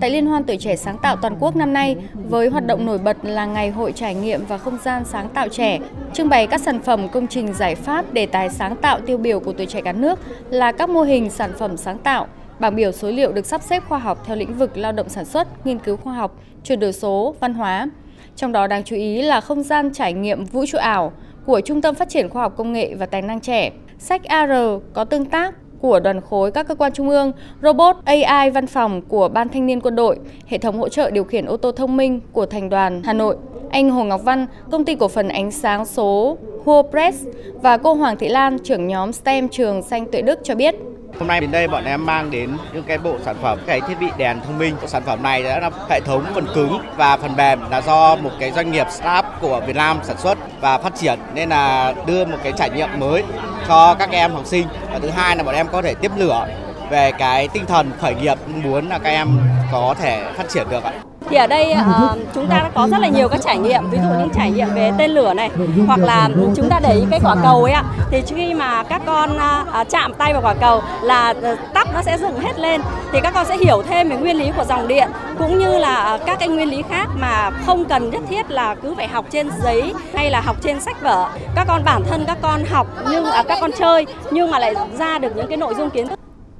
Tại 0.00 0.10
Liên 0.10 0.26
hoan 0.26 0.44
tuổi 0.44 0.56
trẻ 0.56 0.76
sáng 0.76 0.98
tạo 1.02 1.16
toàn 1.16 1.36
quốc 1.40 1.56
năm 1.56 1.72
nay, 1.72 1.96
với 2.28 2.48
hoạt 2.48 2.66
động 2.66 2.86
nổi 2.86 2.98
bật 2.98 3.16
là 3.22 3.46
Ngày 3.46 3.70
hội 3.70 3.92
trải 3.92 4.14
nghiệm 4.14 4.46
và 4.46 4.58
không 4.58 4.78
gian 4.84 5.04
sáng 5.04 5.28
tạo 5.28 5.48
trẻ, 5.48 5.78
trưng 6.12 6.28
bày 6.28 6.46
các 6.46 6.60
sản 6.60 6.82
phẩm 6.82 7.08
công 7.08 7.26
trình 7.26 7.54
giải 7.54 7.74
pháp 7.74 8.12
đề 8.12 8.26
tài 8.26 8.50
sáng 8.50 8.76
tạo 8.76 9.00
tiêu 9.00 9.18
biểu 9.18 9.40
của 9.40 9.52
tuổi 9.52 9.66
trẻ 9.66 9.80
cả 9.80 9.92
nước 9.92 10.18
là 10.50 10.72
các 10.72 10.90
mô 10.90 11.02
hình 11.02 11.30
sản 11.30 11.52
phẩm 11.58 11.76
sáng 11.76 11.98
tạo, 11.98 12.26
bảng 12.58 12.76
biểu 12.76 12.92
số 12.92 13.10
liệu 13.10 13.32
được 13.32 13.46
sắp 13.46 13.62
xếp 13.62 13.82
khoa 13.88 13.98
học 13.98 14.22
theo 14.26 14.36
lĩnh 14.36 14.58
vực 14.58 14.76
lao 14.76 14.92
động 14.92 15.08
sản 15.08 15.24
xuất, 15.24 15.66
nghiên 15.66 15.78
cứu 15.78 15.96
khoa 15.96 16.14
học, 16.14 16.40
chuyển 16.64 16.80
đổi 16.80 16.92
số, 16.92 17.34
văn 17.40 17.54
hóa. 17.54 17.88
Trong 18.36 18.52
đó 18.52 18.66
đáng 18.66 18.84
chú 18.84 18.96
ý 18.96 19.22
là 19.22 19.40
không 19.40 19.62
gian 19.62 19.92
trải 19.92 20.12
nghiệm 20.12 20.44
vũ 20.44 20.64
trụ 20.66 20.78
ảo 20.78 21.12
của 21.46 21.60
Trung 21.60 21.82
tâm 21.82 21.94
Phát 21.94 22.08
triển 22.08 22.28
Khoa 22.28 22.42
học 22.42 22.54
Công 22.56 22.72
nghệ 22.72 22.94
và 22.94 23.06
Tài 23.06 23.22
năng 23.22 23.40
trẻ, 23.40 23.70
sách 23.98 24.24
AR 24.24 24.50
có 24.92 25.04
tương 25.04 25.24
tác 25.24 25.54
của 25.80 26.00
đoàn 26.00 26.20
khối 26.20 26.50
các 26.50 26.68
cơ 26.68 26.74
quan 26.74 26.92
trung 26.92 27.08
ương, 27.08 27.32
robot 27.62 27.96
AI 28.04 28.50
văn 28.50 28.66
phòng 28.66 29.02
của 29.02 29.28
Ban 29.28 29.48
Thanh 29.48 29.66
niên 29.66 29.80
Quân 29.80 29.96
đội, 29.96 30.18
hệ 30.46 30.58
thống 30.58 30.78
hỗ 30.78 30.88
trợ 30.88 31.10
điều 31.10 31.24
khiển 31.24 31.46
ô 31.46 31.56
tô 31.56 31.72
thông 31.72 31.96
minh 31.96 32.20
của 32.32 32.46
Thành 32.46 32.68
đoàn 32.68 33.02
Hà 33.04 33.12
Nội. 33.12 33.36
Anh 33.70 33.90
Hồ 33.90 34.04
Ngọc 34.04 34.20
Văn, 34.24 34.46
công 34.70 34.84
ty 34.84 34.94
cổ 34.94 35.08
phần 35.08 35.28
ánh 35.28 35.50
sáng 35.50 35.86
số 35.86 36.36
Hua 36.64 36.82
Press 36.82 37.26
và 37.62 37.76
cô 37.76 37.94
Hoàng 37.94 38.16
Thị 38.16 38.28
Lan, 38.28 38.58
trưởng 38.58 38.86
nhóm 38.86 39.12
STEM 39.12 39.48
trường 39.48 39.82
Xanh 39.82 40.06
Tuệ 40.12 40.22
Đức 40.22 40.38
cho 40.42 40.54
biết. 40.54 40.74
Hôm 41.18 41.28
nay 41.28 41.40
đến 41.40 41.50
đây 41.50 41.68
bọn 41.68 41.84
em 41.84 42.06
mang 42.06 42.30
đến 42.30 42.56
những 42.72 42.82
cái 42.82 42.98
bộ 42.98 43.16
sản 43.24 43.36
phẩm, 43.42 43.58
cái 43.66 43.80
thiết 43.80 43.94
bị 44.00 44.06
đèn 44.16 44.40
thông 44.46 44.58
minh. 44.58 44.76
Sản 44.86 45.02
phẩm 45.06 45.22
này 45.22 45.42
đã 45.42 45.60
là 45.60 45.70
hệ 45.90 46.00
thống 46.00 46.24
phần 46.34 46.46
cứng 46.54 46.78
và 46.96 47.16
phần 47.16 47.36
mềm 47.36 47.70
là 47.70 47.80
do 47.80 48.16
một 48.16 48.30
cái 48.40 48.52
doanh 48.52 48.72
nghiệp 48.72 48.86
startup 48.90 49.24
của 49.40 49.60
Việt 49.66 49.76
Nam 49.76 49.98
sản 50.02 50.16
xuất 50.18 50.38
và 50.60 50.78
phát 50.78 50.94
triển 50.94 51.18
nên 51.34 51.48
là 51.48 51.94
đưa 52.06 52.24
một 52.24 52.38
cái 52.42 52.52
trải 52.56 52.70
nghiệm 52.70 52.88
mới 52.98 53.22
cho 53.68 53.94
các 53.94 54.10
em 54.10 54.32
học 54.32 54.46
sinh. 54.46 54.66
Và 54.92 54.98
thứ 54.98 55.10
hai 55.10 55.36
là 55.36 55.42
bọn 55.42 55.54
em 55.54 55.66
có 55.72 55.82
thể 55.82 55.94
tiếp 55.94 56.12
lửa 56.16 56.46
về 56.90 57.12
cái 57.18 57.48
tinh 57.48 57.66
thần 57.66 57.90
khởi 58.00 58.14
nghiệp 58.14 58.38
muốn 58.46 58.88
là 58.88 58.98
các 58.98 59.10
em 59.10 59.28
có 59.72 59.94
thể 60.00 60.32
phát 60.36 60.48
triển 60.48 60.66
được 60.70 60.84
ạ. 60.84 60.92
Thì 61.30 61.36
ở 61.36 61.46
đây 61.46 61.74
uh, 61.80 62.18
chúng 62.34 62.46
ta 62.46 62.56
đã 62.56 62.70
có 62.74 62.88
rất 62.90 62.98
là 63.00 63.08
nhiều 63.08 63.28
các 63.28 63.40
trải 63.44 63.58
nghiệm, 63.58 63.90
ví 63.90 63.98
dụ 63.98 64.08
những 64.18 64.30
trải 64.34 64.50
nghiệm 64.50 64.68
về 64.74 64.92
tên 64.98 65.10
lửa 65.10 65.34
này, 65.34 65.50
hoặc 65.86 66.00
là 66.00 66.28
chúng 66.56 66.68
ta 66.68 66.80
để 66.82 66.94
ý 66.94 67.02
cái 67.10 67.20
quả 67.22 67.36
cầu 67.42 67.62
ấy 67.64 67.72
ạ. 67.72 67.84
Thì 68.10 68.22
khi 68.26 68.54
mà 68.54 68.82
các 68.82 69.02
con 69.06 69.36
uh, 69.36 69.88
chạm 69.90 70.14
tay 70.14 70.32
vào 70.32 70.42
quả 70.42 70.54
cầu 70.54 70.82
là 71.02 71.34
tắp 71.74 71.88
nó 71.94 72.02
sẽ 72.02 72.18
dựng 72.18 72.40
hết 72.40 72.58
lên, 72.58 72.80
thì 73.12 73.20
các 73.22 73.34
con 73.34 73.46
sẽ 73.46 73.56
hiểu 73.56 73.82
thêm 73.88 74.08
về 74.08 74.16
nguyên 74.16 74.36
lý 74.36 74.50
của 74.56 74.64
dòng 74.64 74.88
điện 74.88 75.08
cũng 75.38 75.58
như 75.58 75.78
là 75.78 76.18
các 76.26 76.38
cái 76.38 76.48
nguyên 76.48 76.70
lý 76.70 76.82
khác 76.90 77.08
mà 77.14 77.50
không 77.66 77.84
cần 77.84 78.10
nhất 78.10 78.22
thiết 78.28 78.50
là 78.50 78.74
cứ 78.74 78.94
phải 78.94 79.08
học 79.08 79.24
trên 79.30 79.50
giấy 79.62 79.94
hay 80.14 80.30
là 80.30 80.40
học 80.40 80.56
trên 80.62 80.80
sách 80.80 81.02
vở. 81.02 81.28
Các 81.54 81.64
con 81.68 81.84
bản 81.84 82.02
thân 82.10 82.24
các 82.26 82.38
con 82.42 82.64
học 82.64 82.86
nhưng 83.10 83.24
uh, 83.24 83.48
các 83.48 83.58
con 83.60 83.70
chơi 83.78 84.06
nhưng 84.30 84.50
mà 84.50 84.58
lại 84.58 84.74
ra 84.98 85.18
được 85.18 85.36
những 85.36 85.46
cái 85.48 85.56
nội 85.56 85.74
dung 85.74 85.90
kiến 85.90 86.08
thức 86.08 86.18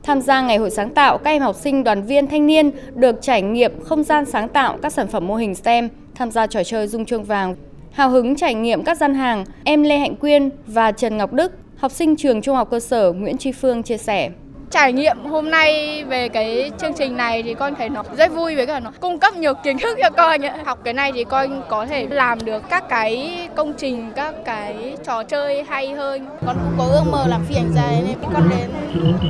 Tham 0.09 0.21
gia 0.21 0.41
Ngày 0.41 0.57
hội 0.57 0.71
sáng 0.71 0.91
tạo, 0.91 1.19
các 1.19 1.31
em 1.31 1.43
học 1.43 1.57
sinh 1.57 1.85
đoàn 1.85 2.03
viên 2.03 2.27
thanh 2.27 2.47
niên 2.47 2.71
được 2.95 3.17
trải 3.23 3.43
nghiệm 3.43 3.81
không 3.85 4.03
gian 4.05 4.25
sáng 4.25 4.49
tạo 4.49 4.79
các 4.83 4.93
sản 4.93 5.09
phẩm 5.09 5.27
mô 5.27 5.35
hình 5.35 5.55
STEM, 5.55 5.89
tham 6.15 6.31
gia 6.31 6.47
trò 6.47 6.65
chơi 6.65 6.87
dung 6.87 7.05
chuông 7.05 7.25
vàng. 7.25 7.57
Hào 7.93 8.11
hứng 8.11 8.37
trải 8.37 8.55
nghiệm 8.55 8.85
các 8.85 8.97
gian 8.97 9.15
hàng, 9.15 9.45
em 9.65 9.83
Lê 9.83 9.99
Hạnh 9.99 10.17
Quyên 10.17 10.51
và 10.67 10.93
Trần 10.93 11.17
Ngọc 11.17 11.33
Đức, 11.33 11.53
học 11.77 11.93
sinh 11.93 12.17
trường 12.17 12.43
Trung 12.43 12.57
học 12.57 12.69
cơ 12.71 12.81
sở 12.81 13.13
Nguyễn 13.13 13.39
Tri 13.39 13.53
Phương 13.53 13.83
chia 13.83 13.97
sẻ. 13.97 14.31
Trải 14.71 14.93
nghiệm 14.93 15.25
hôm 15.25 15.51
nay 15.51 16.05
về 16.05 16.29
cái 16.29 16.71
chương 16.81 16.93
trình 16.95 17.17
này 17.17 17.43
thì 17.43 17.55
con 17.55 17.75
thấy 17.75 17.89
nó 17.89 18.03
rất 18.17 18.33
vui 18.33 18.57
với 18.57 18.67
cả 18.67 18.81
nó 18.81 18.93
cung 19.01 19.19
cấp 19.19 19.37
nhiều 19.37 19.55
kiến 19.55 19.79
thức 19.79 19.99
cho 20.03 20.11
con 20.11 20.45
ấy. 20.45 20.51
Học 20.65 20.79
cái 20.85 20.95
này 20.95 21.13
thì 21.15 21.25
con 21.25 21.63
có 21.69 21.87
thể 21.87 22.07
làm 22.11 22.45
được 22.45 22.63
các 22.71 22.89
cái 22.89 23.49
công 23.57 23.73
trình, 23.79 24.13
các 24.17 24.35
cái 24.45 24.97
trò 25.07 25.23
chơi 25.23 25.65
hay 25.69 25.93
hơn. 25.93 26.27
Con 26.47 26.57
cũng 26.65 26.75
có 26.79 26.85
ước 26.85 27.03
mơ 27.11 27.25
làm 27.29 27.45
phi 27.49 27.55
hành 27.55 27.73
gia 27.75 27.91
nên 27.91 28.17
con 28.35 28.51
đến 28.51 28.71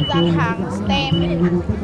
gian 0.09 0.33
hàng 0.39 0.61
STEM 0.71 1.15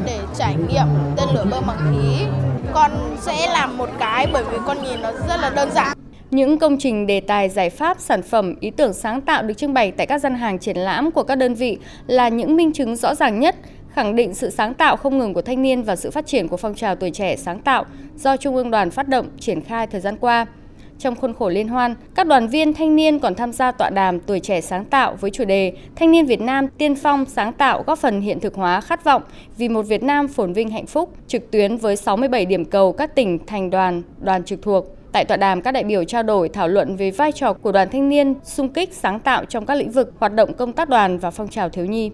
để 0.05 0.19
trải 0.35 0.55
nghiệm 0.55 0.87
tên 1.17 1.27
lửa 1.33 1.45
bơm 1.51 1.63
bằng 1.67 1.77
khí. 1.91 2.25
Con 2.73 2.91
sẽ 3.21 3.47
làm 3.53 3.77
một 3.77 3.89
cái 3.99 4.27
bởi 4.33 4.43
vì 4.43 4.57
con 4.67 4.83
nhìn 4.83 5.01
nó 5.01 5.11
rất 5.11 5.39
là 5.41 5.49
đơn 5.49 5.71
giản. 5.71 5.94
Những 6.35 6.57
công 6.57 6.77
trình 6.77 7.07
đề 7.07 7.19
tài 7.19 7.49
giải 7.49 7.69
pháp, 7.69 7.99
sản 7.99 8.21
phẩm, 8.21 8.55
ý 8.59 8.69
tưởng 8.69 8.93
sáng 8.93 9.21
tạo 9.21 9.43
được 9.43 9.53
trưng 9.57 9.73
bày 9.73 9.91
tại 9.91 10.07
các 10.07 10.19
gian 10.19 10.35
hàng 10.35 10.59
triển 10.59 10.77
lãm 10.77 11.11
của 11.11 11.23
các 11.23 11.35
đơn 11.35 11.53
vị 11.53 11.77
là 12.07 12.29
những 12.29 12.55
minh 12.55 12.73
chứng 12.73 12.95
rõ 12.95 13.15
ràng 13.15 13.39
nhất 13.39 13.55
khẳng 13.93 14.15
định 14.15 14.33
sự 14.33 14.49
sáng 14.49 14.73
tạo 14.73 14.97
không 14.97 15.17
ngừng 15.17 15.33
của 15.33 15.41
thanh 15.41 15.61
niên 15.61 15.83
và 15.83 15.95
sự 15.95 16.11
phát 16.11 16.27
triển 16.27 16.47
của 16.47 16.57
phong 16.57 16.75
trào 16.75 16.95
tuổi 16.95 17.11
trẻ 17.11 17.35
sáng 17.35 17.59
tạo 17.59 17.85
do 18.17 18.37
Trung 18.37 18.55
ương 18.55 18.71
đoàn 18.71 18.91
phát 18.91 19.07
động 19.07 19.27
triển 19.39 19.61
khai 19.61 19.87
thời 19.87 20.01
gian 20.01 20.17
qua. 20.17 20.45
Trong 20.99 21.15
khuôn 21.15 21.33
khổ 21.33 21.49
liên 21.49 21.67
hoan, 21.67 21.95
các 22.15 22.27
đoàn 22.27 22.47
viên 22.47 22.73
thanh 22.73 22.95
niên 22.95 23.19
còn 23.19 23.35
tham 23.35 23.51
gia 23.51 23.71
tọa 23.71 23.89
đàm 23.89 24.19
tuổi 24.19 24.39
trẻ 24.39 24.61
sáng 24.61 24.85
tạo 24.85 25.17
với 25.21 25.31
chủ 25.31 25.45
đề 25.45 25.73
Thanh 25.95 26.11
niên 26.11 26.25
Việt 26.25 26.41
Nam 26.41 26.67
tiên 26.67 26.95
phong 26.95 27.25
sáng 27.25 27.53
tạo 27.53 27.83
góp 27.87 27.99
phần 27.99 28.21
hiện 28.21 28.39
thực 28.39 28.55
hóa 28.55 28.81
khát 28.81 29.03
vọng 29.03 29.21
vì 29.57 29.69
một 29.69 29.81
Việt 29.81 30.03
Nam 30.03 30.27
phồn 30.27 30.53
vinh 30.53 30.69
hạnh 30.69 30.85
phúc 30.85 31.13
trực 31.27 31.51
tuyến 31.51 31.77
với 31.77 31.95
67 31.95 32.45
điểm 32.45 32.65
cầu 32.65 32.91
các 32.91 33.15
tỉnh, 33.15 33.39
thành 33.45 33.69
đoàn, 33.69 34.01
đoàn 34.19 34.43
trực 34.43 34.61
thuộc. 34.61 34.85
Tại 35.15 35.25
tọa 35.25 35.37
đàm, 35.37 35.61
các 35.61 35.71
đại 35.71 35.83
biểu 35.83 36.03
trao 36.03 36.23
đổi 36.23 36.49
thảo 36.49 36.67
luận 36.67 36.95
về 36.95 37.11
vai 37.11 37.31
trò 37.31 37.53
của 37.53 37.71
đoàn 37.71 37.89
thanh 37.91 38.09
niên 38.09 38.33
sung 38.43 38.69
kích 38.69 38.93
sáng 38.93 39.19
tạo 39.19 39.45
trong 39.45 39.65
các 39.65 39.75
lĩnh 39.75 39.91
vực 39.91 40.13
hoạt 40.19 40.33
động 40.33 40.53
công 40.53 40.73
tác 40.73 40.89
đoàn 40.89 41.17
và 41.17 41.31
phong 41.31 41.47
trào 41.47 41.69
thiếu 41.69 41.85
nhi. 41.85 42.11